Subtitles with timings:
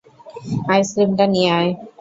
[0.71, 1.71] আইসক্রিমটা নিয়ে আয়!